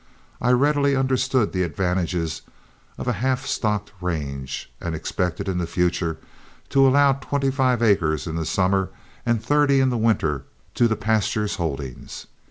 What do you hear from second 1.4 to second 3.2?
the advantages of a